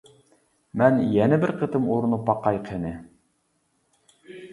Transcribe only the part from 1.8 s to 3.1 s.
ئۇرۇنۇپ باقاي قېنى.